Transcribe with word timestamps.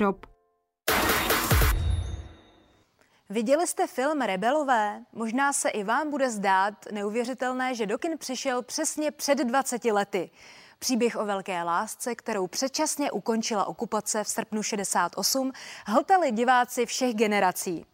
hrob. 0.00 0.26
Viděli 3.30 3.66
jste 3.66 3.86
film 3.86 4.20
Rebelové? 4.20 5.00
Možná 5.12 5.52
se 5.52 5.68
i 5.68 5.84
vám 5.84 6.10
bude 6.10 6.30
zdát 6.30 6.74
neuvěřitelné, 6.92 7.74
že 7.74 7.86
Dokin 7.86 8.18
přišel 8.18 8.62
přesně 8.62 9.10
před 9.10 9.38
20 9.38 9.84
lety. 9.84 10.30
Příběh 10.78 11.16
o 11.16 11.24
velké 11.24 11.62
lásce, 11.62 12.14
kterou 12.14 12.46
předčasně 12.46 13.10
ukončila 13.10 13.64
okupace 13.64 14.24
v 14.24 14.28
srpnu 14.28 14.62
68, 14.62 15.52
hltali 15.86 16.32
diváci 16.32 16.86
všech 16.86 17.14
generací. 17.14 17.86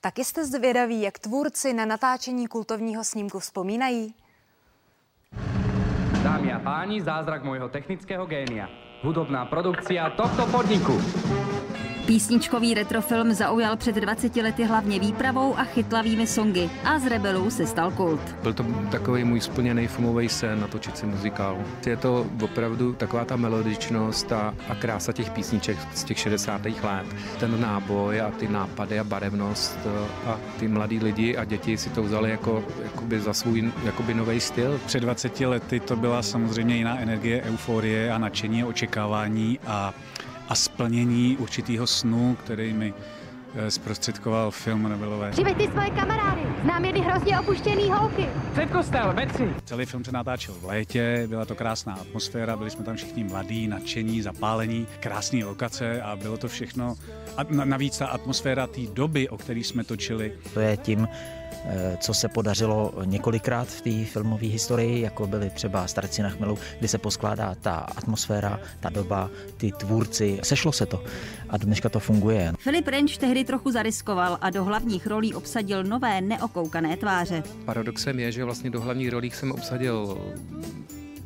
Taky 0.00 0.24
jste 0.24 0.44
zvědaví, 0.44 1.02
jak 1.02 1.18
tvůrci 1.18 1.72
na 1.72 1.84
natáčení 1.84 2.46
kultovního 2.46 3.04
snímku 3.04 3.38
vzpomínají? 3.38 4.14
Dámy 6.22 6.52
a 6.52 6.58
páni, 6.58 7.02
zázrak 7.04 7.44
môjho 7.44 7.68
technického 7.68 8.24
génia. 8.26 8.68
Hudobná 9.04 9.44
produkcia 9.44 10.08
tohto 10.16 10.48
podniku. 10.48 10.96
Písničkový 12.06 12.74
retrofilm 12.74 13.32
zaujal 13.32 13.76
před 13.76 13.94
20 13.94 14.36
lety 14.36 14.64
hlavně 14.64 14.98
výpravou 14.98 15.58
a 15.58 15.64
chytlavými 15.64 16.26
songy 16.26 16.70
a 16.84 16.98
z 16.98 17.06
rebelů 17.06 17.50
se 17.50 17.66
stal 17.66 17.90
kult. 17.90 18.36
Byl 18.42 18.52
to 18.52 18.64
takový 18.90 19.24
můj 19.24 19.40
splněný 19.40 19.86
filmový 19.86 20.28
sen 20.28 20.60
natočit 20.60 20.98
si 20.98 21.06
muzikál. 21.06 21.58
Je 21.86 21.96
to 21.96 22.26
opravdu 22.42 22.92
taková 22.92 23.24
ta 23.24 23.36
melodičnost 23.36 24.32
a, 24.32 24.54
a 24.68 24.74
krása 24.74 25.12
těch 25.12 25.30
písniček 25.30 25.78
z 25.94 26.04
těch 26.04 26.18
60. 26.18 26.64
let. 26.64 27.06
Ten 27.40 27.60
náboj 27.60 28.20
a 28.20 28.30
ty 28.30 28.48
nápady 28.48 28.98
a 28.98 29.04
barevnost 29.04 29.78
a 30.26 30.38
ty 30.58 30.68
mladí 30.68 30.98
lidi 30.98 31.36
a 31.36 31.44
děti 31.44 31.76
si 31.76 31.90
to 31.90 32.02
vzali 32.02 32.30
jako 32.30 32.64
jakoby 32.84 33.20
za 33.20 33.34
svůj 33.34 33.72
jakoby 33.84 34.14
nový 34.14 34.40
styl. 34.40 34.80
Před 34.86 35.00
20 35.00 35.40
lety 35.40 35.80
to 35.80 35.96
byla 35.96 36.22
samozřejmě 36.22 36.76
jiná 36.76 36.98
energie, 36.98 37.42
euforie 37.42 38.12
a 38.12 38.18
nadšení, 38.18 38.64
očekávání 38.64 39.58
a 39.66 39.94
a 40.48 40.54
splnění 40.54 41.36
určitého 41.36 41.86
snu, 41.86 42.36
který 42.44 42.72
mi 42.72 42.94
eh, 43.54 43.70
zprostředkoval 43.70 44.50
film 44.50 44.86
Rebelové. 44.86 45.30
Přivej 45.30 45.54
ty 45.54 45.68
svoje 45.68 45.90
kamarády, 45.90 46.40
znám 46.62 46.84
jedny 46.84 47.00
hrozně 47.00 47.40
opuštěný 47.40 47.90
holky. 47.90 48.28
Před 48.52 48.70
kostel, 48.70 49.12
metři. 49.14 49.54
Celý 49.64 49.86
film 49.86 50.04
se 50.04 50.12
natáčel 50.12 50.54
v 50.60 50.64
létě, 50.64 51.26
byla 51.26 51.44
to 51.44 51.54
krásná 51.54 51.94
atmosféra, 51.94 52.56
byli 52.56 52.70
jsme 52.70 52.84
tam 52.84 52.96
všichni 52.96 53.24
mladí, 53.24 53.68
nadšení, 53.68 54.22
zapálení, 54.22 54.86
krásné 55.00 55.44
lokace 55.44 56.02
a 56.02 56.16
bylo 56.16 56.36
to 56.36 56.48
všechno. 56.48 56.94
A 57.36 57.42
navíc 57.64 57.98
ta 57.98 58.06
atmosféra 58.06 58.66
té 58.66 58.80
doby, 58.92 59.28
o 59.28 59.36
které 59.36 59.60
jsme 59.60 59.84
točili. 59.84 60.32
To 60.54 60.60
je 60.60 60.76
tím, 60.76 61.08
co 61.98 62.14
se 62.14 62.28
podařilo 62.28 62.92
několikrát 63.04 63.68
v 63.68 63.80
té 63.80 64.04
filmové 64.04 64.46
historii, 64.46 65.00
jako 65.00 65.26
byly 65.26 65.50
třeba 65.50 65.86
Starci 65.86 66.22
na 66.22 66.28
chmelu, 66.28 66.58
kdy 66.78 66.88
se 66.88 66.98
poskládá 66.98 67.54
ta 67.60 67.74
atmosféra, 67.74 68.60
ta 68.80 68.88
doba, 68.88 69.30
ty 69.56 69.72
tvůrci. 69.72 70.40
Sešlo 70.42 70.72
se 70.72 70.86
to 70.86 71.04
a 71.48 71.56
dneška 71.56 71.88
to 71.88 72.00
funguje. 72.00 72.52
Filip 72.58 72.88
Renč 72.88 73.18
tehdy 73.18 73.44
trochu 73.44 73.70
zariskoval 73.70 74.38
a 74.40 74.50
do 74.50 74.64
hlavních 74.64 75.06
rolí 75.06 75.34
obsadil 75.34 75.84
nové 75.84 76.20
neokoukané 76.20 76.96
tváře. 76.96 77.42
Paradoxem 77.64 78.18
je, 78.18 78.32
že 78.32 78.44
vlastně 78.44 78.70
do 78.70 78.80
hlavních 78.80 79.10
rolí 79.10 79.30
jsem 79.30 79.52
obsadil 79.52 80.18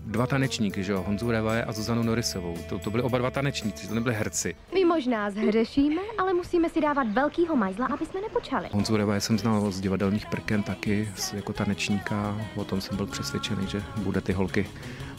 dva 0.09 0.27
tanečníky, 0.27 0.85
že 0.85 0.93
jo, 0.93 1.05
Honzu 1.07 1.31
Revaje 1.31 1.65
a 1.65 1.73
Zuzanu 1.73 2.03
Norisovou. 2.03 2.55
To, 2.69 2.79
to 2.79 2.91
byly 2.91 3.03
oba 3.03 3.19
dva 3.19 3.31
tanečníci, 3.31 3.89
to 3.89 3.95
nebyly 3.95 4.15
herci. 4.15 4.57
My 4.75 4.85
možná 4.85 5.31
zhřešíme, 5.31 6.01
ale 6.19 6.35
musíme 6.35 6.69
si 6.69 6.81
dávat 6.81 7.13
velkýho 7.13 7.57
majzla, 7.57 7.87
aby 7.87 8.07
jsme 8.07 8.21
nepočali. 8.21 8.69
Honzu 8.73 8.97
Revaje 8.97 9.21
jsem 9.21 9.39
znal 9.39 9.71
z 9.71 9.81
divadelních 9.81 10.27
prken 10.27 10.63
taky, 10.63 11.09
jako 11.33 11.53
tanečníka, 11.53 12.41
o 12.57 12.65
tom 12.65 12.81
jsem 12.81 12.97
byl 12.97 13.07
přesvědčený, 13.07 13.67
že 13.67 13.83
bude 13.97 14.21
ty 14.21 14.33
holky 14.33 14.67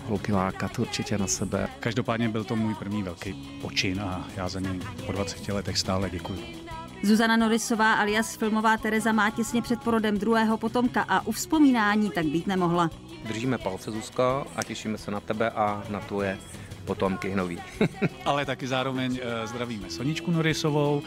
holky 0.09 0.33
lákat 0.33 0.79
určitě 0.79 1.17
na 1.17 1.27
sebe. 1.27 1.67
Každopádně 1.79 2.29
byl 2.29 2.43
to 2.43 2.55
můj 2.55 2.75
první 2.75 3.03
velký 3.03 3.33
počin 3.61 4.01
a 4.01 4.27
já 4.35 4.49
za 4.49 4.59
něj 4.59 4.79
po 5.05 5.11
20 5.11 5.47
letech 5.47 5.77
stále 5.77 6.09
děkuji. 6.09 6.68
Zuzana 7.03 7.37
Norisová 7.37 7.93
alias 7.93 8.35
filmová 8.35 8.77
Tereza 8.77 9.11
má 9.11 9.29
těsně 9.29 9.61
před 9.61 9.79
porodem 9.79 10.17
druhého 10.17 10.57
potomka 10.57 11.05
a 11.09 11.27
u 11.27 11.31
vzpomínání 11.31 12.09
tak 12.11 12.25
být 12.25 12.47
nemohla. 12.47 12.89
Držíme 13.25 13.57
palce, 13.57 13.91
Zuzko, 13.91 14.45
a 14.55 14.63
těšíme 14.63 14.97
se 14.97 15.11
na 15.11 15.19
tebe 15.19 15.49
a 15.49 15.83
na 15.89 15.99
tvoje 15.99 16.37
potomky 16.85 17.35
nový. 17.35 17.61
Ale 18.25 18.45
taky 18.45 18.67
zároveň 18.67 19.19
eh, 19.21 19.47
zdravíme 19.47 19.89
Soničku 19.89 20.31
Norisovou, 20.31 21.01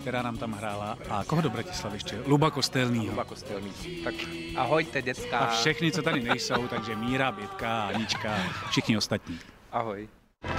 která 0.00 0.22
nám 0.22 0.36
tam 0.36 0.52
hrála. 0.52 0.98
A 1.10 1.24
koho 1.24 1.42
do 1.42 1.50
Bratislavy 1.50 1.96
ještě? 1.96 2.22
Luba 2.26 2.50
Kostelný. 2.50 3.08
Luba 3.08 3.24
Kostelný. 3.24 3.72
Tak 4.04 4.14
ahojte, 4.56 5.02
dětská. 5.02 5.38
A 5.38 5.46
všechny, 5.46 5.92
co 5.92 6.02
tady 6.02 6.22
nejsou, 6.22 6.68
takže 6.68 6.96
Míra, 6.96 7.32
Bětka, 7.32 7.82
Anička, 7.82 8.34
všichni 8.70 8.96
ostatní. 8.96 9.38
Ahoj. 9.72 10.08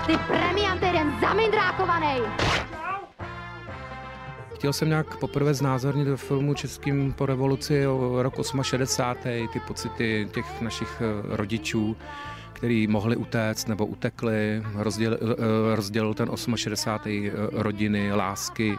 Ty 0.06 0.18
premiant 0.18 0.81
jeden 0.84 1.18
zamindrákovaný! 1.22 2.22
Chtěl 4.57 4.73
jsem 4.73 4.90
nějak 4.90 5.18
poprvé 5.18 5.53
znázornit 5.53 6.07
do 6.07 6.18
filmu 6.18 6.53
českým 6.53 7.13
po 7.13 7.25
revoluci 7.25 7.88
o 7.88 8.23
rok 8.23 8.34
68. 8.62 9.47
ty 9.53 9.59
pocity 9.68 10.29
těch 10.34 10.62
našich 10.62 11.01
eh, 11.01 11.35
rodičů, 11.35 11.97
který 12.53 12.88
mohli 12.88 13.16
utéct 13.16 13.68
nebo 13.68 13.85
utekli, 13.85 14.63
rozděl, 14.75 15.13
eh, 15.13 15.75
rozdělil 15.75 16.13
ten 16.13 16.29
68. 16.56 17.28
Eh, 17.28 17.31
rodiny, 17.51 18.13
lásky, 18.13 18.78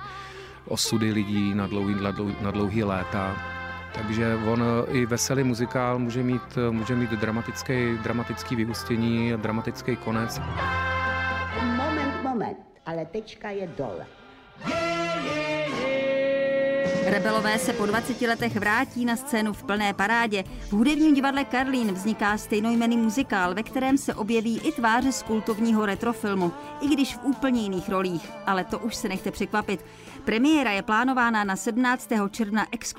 osudy 0.68 1.12
lidí 1.12 1.54
na 1.54 1.66
dlouhý, 1.66 1.94
na 1.94 2.10
dlouhý, 2.10 2.36
na 2.40 2.50
dlouhý 2.50 2.84
léta. 2.84 3.36
Takže 3.94 4.38
on 4.46 4.64
i 4.88 5.06
veselý 5.06 5.44
muzikál 5.44 5.98
může 5.98 6.22
mít, 6.22 6.58
může 6.70 6.94
mít 6.94 7.10
dramatický, 7.10 7.98
dramatický 8.02 8.56
vyústění, 8.56 9.32
dramatický 9.36 9.96
konec. 9.96 10.40
Moment, 11.62 12.22
moment, 12.22 12.58
ale 12.86 13.06
tečka 13.06 13.50
je 13.50 13.70
dole. 13.78 14.06
Yeah. 14.66 15.07
Rebelové 17.04 17.58
se 17.58 17.72
po 17.72 17.86
20 17.86 18.20
letech 18.20 18.56
vrátí 18.56 19.04
na 19.04 19.16
scénu 19.16 19.52
v 19.52 19.62
plné 19.62 19.94
parádě. 19.94 20.44
V 20.68 20.72
hudebním 20.72 21.14
divadle 21.14 21.44
Karlín 21.44 21.92
vzniká 21.92 22.38
stejnojmený 22.38 22.96
muzikál, 22.96 23.54
ve 23.54 23.62
kterém 23.62 23.98
se 23.98 24.14
objeví 24.14 24.60
i 24.64 24.72
tváře 24.72 25.12
z 25.12 25.22
kultovního 25.22 25.86
retrofilmu, 25.86 26.52
i 26.80 26.88
když 26.88 27.16
v 27.16 27.24
úplně 27.24 27.62
jiných 27.62 27.88
rolích. 27.88 28.30
Ale 28.46 28.64
to 28.64 28.78
už 28.78 28.94
se 28.94 29.08
nechte 29.08 29.30
překvapit. 29.30 29.84
Premiéra 30.24 30.70
je 30.70 30.82
plánována 30.82 31.44
na 31.44 31.56
17. 31.56 32.08
června 32.30 32.66
exkluzivně 32.72 32.98